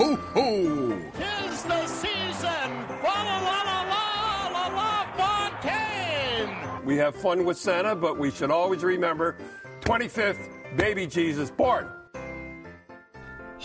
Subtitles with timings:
[0.00, 0.48] ho, ho!
[1.20, 2.68] Tis the season!
[3.04, 4.04] Fa la la la la
[4.56, 6.86] la la Fontaine!
[6.86, 9.36] We have fun with Santa, but we should always remember
[9.80, 10.42] 25th
[10.76, 11.84] baby Jesus born.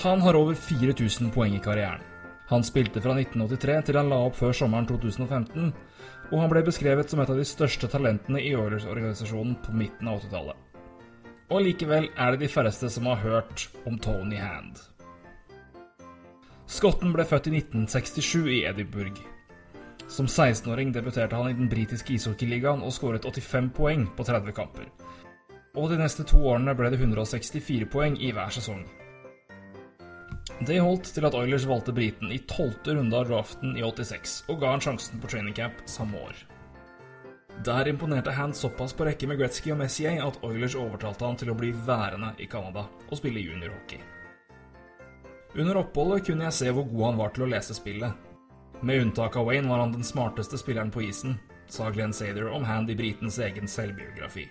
[0.03, 2.01] Han har over 4000 poeng i karrieren.
[2.47, 5.71] Han spilte fra 1983 til han la opp før sommeren 2015,
[6.31, 10.19] og han ble beskrevet som et av de største talentene i Oilers-organisasjonen på midten av
[10.19, 10.59] 80-tallet.
[11.49, 14.83] Og likevel er det de færreste som har hørt om Tony Hand.
[16.75, 19.21] Skotten ble født i 1967 i Edinburgh.
[20.11, 24.89] Som 16-åring debuterte han i den britiske ishockeyligaen og skåret 85 poeng på 30 kamper.
[25.79, 28.81] Og de neste to årene ble det 164 poeng i hver sesong.
[30.67, 34.59] Det holdt til at Oilers valgte briten i tolvte runde av draften i 86, og
[34.59, 36.41] ga han sjansen på training camp samme år.
[37.63, 41.55] Der imponerte Hand såpass på rekke med Gretzky og Messier at Oilers overtalte han til
[41.55, 44.03] å bli værende i Canada og spille juniorhockey.
[45.55, 48.11] Under oppholdet kunne jeg se hvor god han var til å lese spillet.
[48.83, 51.37] Med unntak av Wayne var han den smarteste spilleren på isen,
[51.71, 54.49] sa Glenn Sather om Hand i britens egen selvbiografi.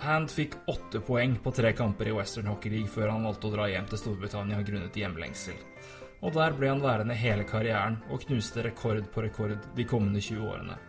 [0.00, 3.52] Hand fikk åtte poeng på tre kamper i Western Hockey League før han valgte å
[3.52, 5.60] dra hjem til Storbritannia grunnet hjemlengsel.
[6.24, 10.48] Og der ble han værende hele karrieren og knuste rekord på rekord de kommende 20
[10.48, 10.80] årene.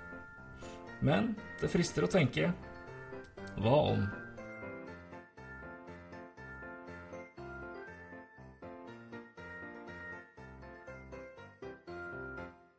[1.04, 2.54] Men det frister å tenke
[3.60, 4.08] hva om